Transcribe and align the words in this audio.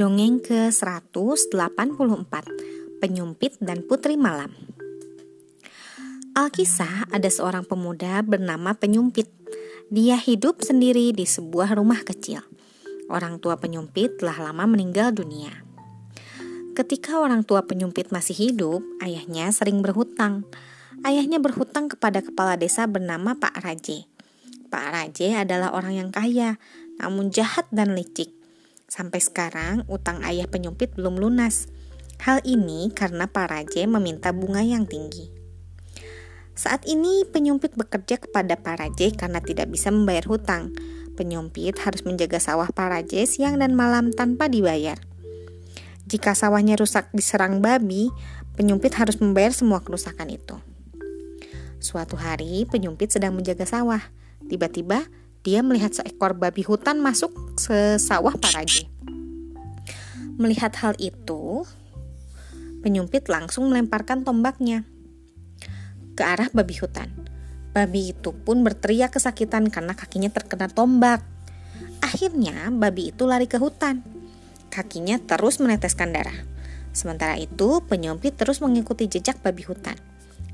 Dongeng 0.00 0.40
ke-184 0.40 2.32
Penyumpit 3.04 3.52
dan 3.60 3.84
Putri 3.84 4.16
Malam. 4.16 4.48
Alkisah 6.32 7.04
ada 7.12 7.28
seorang 7.28 7.68
pemuda 7.68 8.24
bernama 8.24 8.72
Penyumpit. 8.72 9.28
Dia 9.92 10.16
hidup 10.16 10.64
sendiri 10.64 11.12
di 11.12 11.28
sebuah 11.28 11.76
rumah 11.76 12.00
kecil. 12.00 12.40
Orang 13.12 13.44
tua 13.44 13.60
Penyumpit 13.60 14.24
telah 14.24 14.40
lama 14.40 14.64
meninggal 14.72 15.12
dunia. 15.12 15.52
Ketika 16.72 17.20
orang 17.20 17.44
tua 17.44 17.68
Penyumpit 17.68 18.08
masih 18.08 18.48
hidup, 18.48 18.80
ayahnya 19.04 19.52
sering 19.52 19.84
berhutang. 19.84 20.48
Ayahnya 21.04 21.44
berhutang 21.44 21.92
kepada 21.92 22.24
kepala 22.24 22.56
desa 22.56 22.88
bernama 22.88 23.36
Pak 23.36 23.52
Raje. 23.60 24.08
Pak 24.72 24.96
Raje 24.96 25.36
adalah 25.36 25.76
orang 25.76 25.92
yang 25.92 26.08
kaya, 26.08 26.56
namun 26.96 27.28
jahat 27.28 27.68
dan 27.68 27.92
licik 27.92 28.39
Sampai 28.90 29.22
sekarang, 29.22 29.86
utang 29.86 30.18
ayah 30.26 30.50
penyumpit 30.50 30.98
belum 30.98 31.22
lunas. 31.22 31.70
Hal 32.26 32.42
ini 32.42 32.90
karena 32.90 33.30
Pak 33.30 33.46
Raje 33.46 33.86
meminta 33.86 34.34
bunga 34.34 34.66
yang 34.66 34.82
tinggi. 34.82 35.30
Saat 36.58 36.84
ini 36.90 37.22
penyumpit 37.22 37.78
bekerja 37.78 38.18
kepada 38.18 38.58
Pak 38.58 38.82
Raje 38.82 39.14
karena 39.14 39.38
tidak 39.38 39.70
bisa 39.70 39.94
membayar 39.94 40.26
hutang. 40.26 40.74
Penyumpit 41.14 41.78
harus 41.86 42.02
menjaga 42.02 42.42
sawah 42.42 42.66
Pak 42.66 42.88
Raje 42.90 43.30
siang 43.30 43.62
dan 43.62 43.78
malam 43.78 44.10
tanpa 44.10 44.50
dibayar. 44.50 44.98
Jika 46.10 46.34
sawahnya 46.34 46.74
rusak 46.74 47.14
diserang 47.14 47.62
babi, 47.62 48.10
penyumpit 48.58 48.98
harus 48.98 49.22
membayar 49.22 49.54
semua 49.54 49.86
kerusakan 49.86 50.34
itu. 50.34 50.58
Suatu 51.78 52.18
hari, 52.18 52.66
penyumpit 52.66 53.14
sedang 53.14 53.38
menjaga 53.38 53.62
sawah. 53.64 54.02
Tiba-tiba, 54.50 55.06
dia 55.40 55.64
melihat 55.64 55.96
seekor 55.96 56.36
babi 56.36 56.60
hutan 56.60 57.00
masuk 57.00 57.32
ke 57.56 57.96
sawah 57.96 58.36
Paraje. 58.36 58.84
Melihat 60.36 60.72
hal 60.84 60.92
itu, 61.00 61.64
penyumpit 62.84 63.28
langsung 63.32 63.72
melemparkan 63.72 64.20
tombaknya 64.24 64.84
ke 66.12 66.22
arah 66.24 66.52
babi 66.52 66.76
hutan. 66.76 67.08
Babi 67.72 68.12
itu 68.12 68.36
pun 68.36 68.60
berteriak 68.60 69.16
kesakitan 69.16 69.72
karena 69.72 69.96
kakinya 69.96 70.28
terkena 70.28 70.68
tombak. 70.68 71.24
Akhirnya, 72.04 72.68
babi 72.68 73.08
itu 73.08 73.24
lari 73.24 73.48
ke 73.48 73.56
hutan. 73.56 74.04
Kakinya 74.68 75.16
terus 75.24 75.56
meneteskan 75.56 76.12
darah. 76.12 76.36
Sementara 76.92 77.40
itu, 77.40 77.80
penyumpit 77.88 78.36
terus 78.36 78.60
mengikuti 78.60 79.08
jejak 79.08 79.40
babi 79.40 79.64
hutan. 79.64 79.96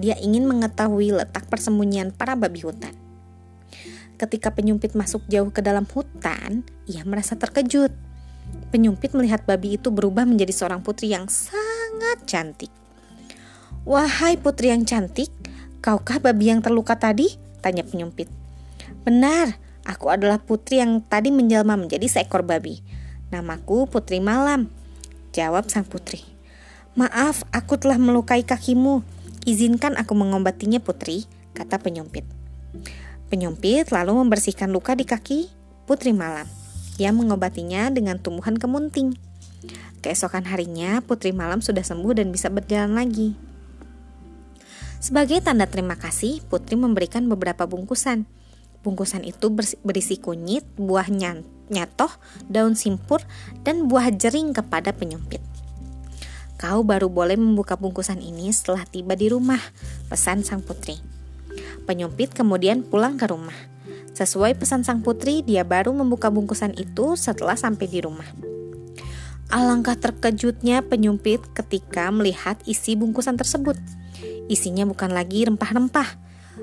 Dia 0.00 0.18
ingin 0.18 0.48
mengetahui 0.48 1.14
letak 1.14 1.46
persembunyian 1.46 2.10
para 2.10 2.34
babi 2.34 2.64
hutan. 2.64 3.01
Ketika 4.22 4.54
penyumpit 4.54 4.94
masuk 4.94 5.26
jauh 5.26 5.50
ke 5.50 5.58
dalam 5.66 5.82
hutan, 5.90 6.62
ia 6.86 7.02
merasa 7.02 7.34
terkejut. 7.34 7.90
Penyumpit 8.70 9.18
melihat 9.18 9.42
babi 9.42 9.74
itu 9.74 9.90
berubah 9.90 10.22
menjadi 10.22 10.54
seorang 10.54 10.78
putri 10.78 11.10
yang 11.10 11.26
sangat 11.26 12.22
cantik. 12.22 12.70
Wahai 13.82 14.38
putri 14.38 14.70
yang 14.70 14.86
cantik, 14.86 15.26
kaukah 15.82 16.22
babi 16.22 16.54
yang 16.54 16.62
terluka 16.62 16.94
tadi? 16.94 17.34
Tanya 17.66 17.82
penyumpit. 17.82 18.30
Benar, 19.02 19.58
aku 19.82 20.14
adalah 20.14 20.38
putri 20.38 20.78
yang 20.78 21.02
tadi 21.02 21.34
menjelma 21.34 21.74
menjadi 21.74 22.06
seekor 22.06 22.46
babi. 22.46 22.78
Namaku 23.34 23.90
Putri 23.90 24.22
Malam, 24.22 24.70
jawab 25.34 25.66
sang 25.66 25.82
putri. 25.82 26.22
Maaf, 26.94 27.42
aku 27.50 27.74
telah 27.74 27.98
melukai 27.98 28.46
kakimu. 28.46 29.02
Izinkan 29.50 29.98
aku 29.98 30.14
mengobatinya, 30.14 30.78
putri, 30.78 31.26
kata 31.58 31.82
penyumpit. 31.82 32.22
Penyumpit 33.32 33.88
lalu 33.88 34.12
membersihkan 34.20 34.68
luka 34.68 34.92
di 34.92 35.08
kaki 35.08 35.48
Putri 35.88 36.12
Malam. 36.12 36.44
Ia 37.00 37.16
mengobatinya 37.16 37.88
dengan 37.88 38.20
tumbuhan 38.20 38.60
kemunting. 38.60 39.16
Keesokan 40.04 40.44
harinya, 40.44 41.00
Putri 41.00 41.32
Malam 41.32 41.64
sudah 41.64 41.80
sembuh 41.80 42.12
dan 42.12 42.28
bisa 42.28 42.52
berjalan 42.52 42.92
lagi. 42.92 43.32
Sebagai 45.00 45.40
tanda 45.40 45.64
terima 45.64 45.96
kasih, 45.96 46.44
Putri 46.44 46.76
memberikan 46.76 47.24
beberapa 47.24 47.64
bungkusan. 47.64 48.28
Bungkusan 48.84 49.24
itu 49.24 49.48
berisi 49.80 50.20
kunyit, 50.20 50.68
buah 50.76 51.08
nyatoh, 51.72 52.12
daun 52.52 52.76
simpur, 52.76 53.24
dan 53.64 53.88
buah 53.88 54.12
jering 54.12 54.52
kepada 54.52 54.92
penyumpit. 54.92 55.40
Kau 56.60 56.84
baru 56.84 57.08
boleh 57.08 57.40
membuka 57.40 57.80
bungkusan 57.80 58.20
ini 58.20 58.52
setelah 58.52 58.84
tiba 58.84 59.16
di 59.16 59.32
rumah, 59.32 59.58
pesan 60.12 60.44
sang 60.44 60.60
putri. 60.60 61.21
Penyumpit 61.84 62.30
kemudian 62.30 62.86
pulang 62.86 63.18
ke 63.18 63.26
rumah. 63.26 63.56
Sesuai 64.12 64.60
pesan 64.60 64.84
sang 64.84 65.00
putri, 65.00 65.40
dia 65.40 65.64
baru 65.64 65.90
membuka 65.96 66.28
bungkusan 66.28 66.76
itu 66.76 67.16
setelah 67.16 67.56
sampai 67.56 67.88
di 67.88 68.04
rumah. 68.04 68.28
Alangkah 69.52 69.96
terkejutnya 70.00 70.80
penyumpit 70.80 71.44
ketika 71.52 72.08
melihat 72.08 72.56
isi 72.64 72.96
bungkusan 72.96 73.36
tersebut. 73.36 73.76
Isinya 74.48 74.88
bukan 74.88 75.12
lagi 75.12 75.44
rempah-rempah. 75.44 76.08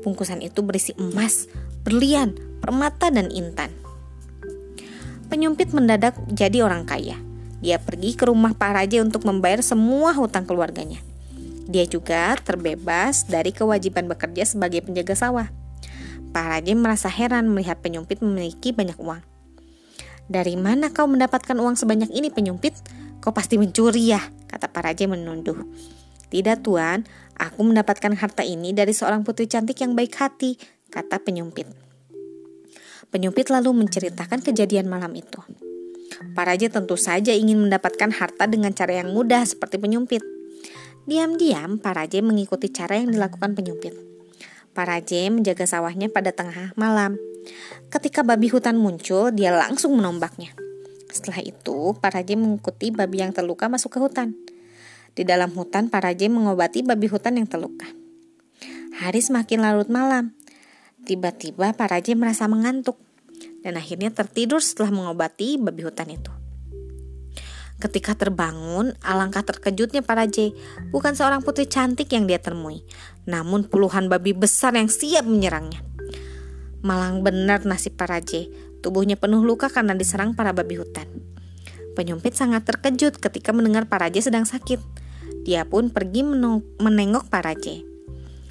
Bungkusan 0.00 0.40
itu 0.40 0.64
berisi 0.64 0.96
emas, 0.96 1.44
berlian, 1.84 2.36
permata, 2.64 3.12
dan 3.12 3.28
intan. 3.28 3.68
Penyumpit 5.28 5.76
mendadak 5.76 6.16
jadi 6.32 6.64
orang 6.64 6.88
kaya. 6.88 7.20
Dia 7.60 7.76
pergi 7.76 8.16
ke 8.16 8.24
rumah 8.24 8.56
Pak 8.56 8.72
Raja 8.72 9.04
untuk 9.04 9.28
membayar 9.28 9.60
semua 9.60 10.16
hutang 10.16 10.48
keluarganya. 10.48 11.04
Dia 11.70 11.86
juga 11.86 12.34
terbebas 12.42 13.30
dari 13.30 13.54
kewajiban 13.54 14.10
bekerja 14.10 14.42
sebagai 14.42 14.82
penjaga 14.82 15.14
sawah. 15.14 15.46
Pak 16.34 16.46
Raja 16.46 16.74
merasa 16.74 17.06
heran 17.06 17.46
melihat 17.46 17.78
penyumpit 17.78 18.18
memiliki 18.18 18.74
banyak 18.74 18.98
uang. 18.98 19.22
Dari 20.26 20.58
mana 20.58 20.90
kau 20.90 21.06
mendapatkan 21.06 21.54
uang 21.54 21.78
sebanyak 21.78 22.10
ini 22.10 22.30
penyumpit? 22.30 22.74
Kau 23.22 23.30
pasti 23.30 23.54
mencuri 23.54 24.10
ya, 24.10 24.22
kata 24.50 24.66
Pak 24.70 24.82
Raja 24.82 25.06
menunduh. 25.06 25.62
Tidak 26.30 26.62
tuan, 26.62 27.06
aku 27.38 27.66
mendapatkan 27.66 28.14
harta 28.18 28.42
ini 28.46 28.74
dari 28.74 28.94
seorang 28.94 29.22
putri 29.22 29.46
cantik 29.46 29.78
yang 29.82 29.94
baik 29.94 30.14
hati, 30.18 30.58
kata 30.90 31.22
penyumpit. 31.22 31.66
Penyumpit 33.10 33.50
lalu 33.50 33.74
menceritakan 33.74 34.38
kejadian 34.38 34.86
malam 34.86 35.10
itu. 35.18 35.42
Pak 36.34 36.44
Raja 36.46 36.66
tentu 36.70 36.94
saja 36.94 37.34
ingin 37.34 37.58
mendapatkan 37.58 38.10
harta 38.14 38.46
dengan 38.46 38.70
cara 38.70 39.02
yang 39.02 39.10
mudah 39.10 39.42
seperti 39.42 39.82
penyumpit. 39.82 40.22
Diam-diam, 41.08 41.80
Paraje 41.80 42.20
mengikuti 42.20 42.68
cara 42.68 43.00
yang 43.00 43.08
dilakukan 43.08 43.56
penyumpit. 43.56 43.96
Paraje 44.76 45.32
menjaga 45.32 45.64
sawahnya 45.64 46.12
pada 46.12 46.30
tengah 46.30 46.76
malam. 46.76 47.16
Ketika 47.88 48.20
babi 48.20 48.52
hutan 48.52 48.76
muncul, 48.76 49.32
dia 49.32 49.50
langsung 49.50 49.96
menombaknya. 49.96 50.52
Setelah 51.08 51.40
itu, 51.40 51.96
Paraje 51.98 52.36
mengikuti 52.36 52.92
babi 52.92 53.24
yang 53.24 53.32
terluka 53.32 53.66
masuk 53.72 53.96
ke 53.96 53.98
hutan. 53.98 54.36
Di 55.16 55.24
dalam 55.24 55.50
hutan, 55.56 55.88
Paraje 55.88 56.28
mengobati 56.28 56.84
babi 56.84 57.08
hutan 57.08 57.40
yang 57.40 57.48
terluka. 57.48 57.88
Hari 59.00 59.20
semakin 59.24 59.64
larut 59.64 59.88
malam. 59.88 60.36
Tiba-tiba 61.08 61.72
Paraje 61.72 62.12
merasa 62.12 62.44
mengantuk 62.44 63.00
dan 63.64 63.80
akhirnya 63.80 64.12
tertidur 64.12 64.60
setelah 64.60 64.92
mengobati 64.92 65.56
babi 65.56 65.80
hutan 65.80 66.12
itu. 66.12 66.39
Ketika 67.80 68.12
terbangun, 68.12 68.92
alangkah 69.00 69.40
terkejutnya 69.40 70.04
para 70.04 70.28
J. 70.28 70.52
Bukan 70.92 71.16
seorang 71.16 71.40
putri 71.40 71.64
cantik 71.64 72.12
yang 72.12 72.28
dia 72.28 72.36
temui, 72.36 72.84
namun 73.24 73.64
puluhan 73.64 74.12
babi 74.12 74.36
besar 74.36 74.76
yang 74.76 74.92
siap 74.92 75.24
menyerangnya. 75.24 75.80
Malang 76.84 77.24
benar 77.24 77.64
nasib 77.64 77.96
para 77.96 78.20
J. 78.20 78.52
Tubuhnya 78.84 79.16
penuh 79.16 79.40
luka 79.40 79.72
karena 79.72 79.96
diserang 79.96 80.36
para 80.36 80.52
babi 80.52 80.76
hutan. 80.76 81.08
Penyumpit 81.96 82.36
sangat 82.36 82.68
terkejut 82.68 83.16
ketika 83.16 83.52
mendengar 83.56 83.88
para 83.88 84.12
J 84.12 84.28
sedang 84.28 84.44
sakit. 84.44 84.80
Dia 85.44 85.64
pun 85.64 85.88
pergi 85.88 86.20
menengok 86.76 87.32
para 87.32 87.56
J. 87.56 87.80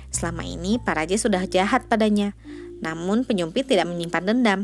Selama 0.10 0.42
ini 0.42 0.82
para 0.82 1.06
J 1.06 1.22
sudah 1.22 1.46
jahat 1.46 1.86
padanya, 1.86 2.34
namun 2.82 3.30
penyumpit 3.30 3.70
tidak 3.70 3.86
menyimpan 3.86 4.26
dendam. 4.26 4.60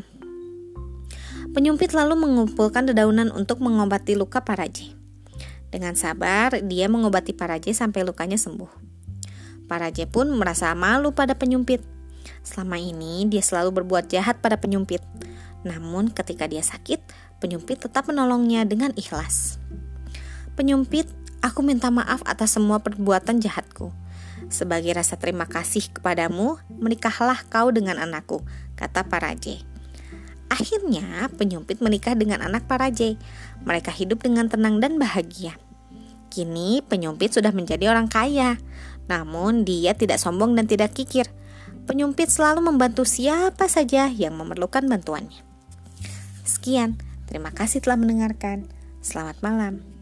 Penyumpit 1.55 1.95
lalu 1.95 2.19
mengumpulkan 2.19 2.83
dedaunan 2.83 3.31
untuk 3.31 3.63
mengobati 3.63 4.11
luka 4.19 4.43
Paraje. 4.43 4.91
Dengan 5.71 5.95
sabar, 5.95 6.59
dia 6.59 6.91
mengobati 6.91 7.31
Paraje 7.31 7.71
sampai 7.71 8.03
lukanya 8.03 8.35
sembuh. 8.35 8.67
Paraje 9.63 10.03
pun 10.03 10.35
merasa 10.35 10.75
malu 10.75 11.15
pada 11.15 11.31
penyumpit. 11.39 11.79
Selama 12.43 12.75
ini, 12.75 13.23
dia 13.31 13.39
selalu 13.39 13.71
berbuat 13.71 14.11
jahat 14.11 14.43
pada 14.43 14.59
penyumpit. 14.59 14.99
Namun, 15.63 16.11
ketika 16.11 16.43
dia 16.43 16.59
sakit, 16.59 16.99
penyumpit 17.39 17.87
tetap 17.87 18.11
menolongnya 18.11 18.67
dengan 18.67 18.91
ikhlas. 18.99 19.55
Penyumpit, 20.59 21.07
aku 21.39 21.63
minta 21.63 21.87
maaf 21.87 22.19
atas 22.27 22.59
semua 22.59 22.83
perbuatan 22.83 23.39
jahatku. 23.39 23.95
Sebagai 24.51 24.91
rasa 24.91 25.15
terima 25.15 25.47
kasih 25.47 25.87
kepadamu, 25.87 26.59
menikahlah 26.67 27.47
kau 27.47 27.71
dengan 27.71 27.95
anakku, 27.95 28.43
kata 28.75 29.07
Paraje. 29.07 29.74
Akhirnya, 30.55 31.27
penyumpit 31.35 31.83
menikah 31.83 32.15
dengan 32.15 32.39
anak 32.39 32.63
Paraje. 32.63 33.19
Mereka 33.67 33.91
hidup 33.91 34.23
dengan 34.23 34.47
tenang 34.47 34.79
dan 34.79 34.95
bahagia. 34.95 35.59
Kini, 36.31 36.79
penyumpit 36.79 37.35
sudah 37.35 37.51
menjadi 37.51 37.91
orang 37.91 38.07
kaya. 38.07 38.55
Namun, 39.11 39.67
dia 39.67 39.91
tidak 39.91 40.15
sombong 40.15 40.55
dan 40.55 40.63
tidak 40.63 40.95
kikir. 40.95 41.27
Penyumpit 41.85 42.31
selalu 42.31 42.71
membantu 42.71 43.03
siapa 43.03 43.67
saja 43.67 44.07
yang 44.07 44.39
memerlukan 44.39 44.87
bantuannya. 44.87 45.43
Sekian, 46.47 46.95
terima 47.27 47.51
kasih 47.51 47.83
telah 47.83 47.99
mendengarkan. 47.99 48.71
Selamat 49.03 49.37
malam. 49.43 49.94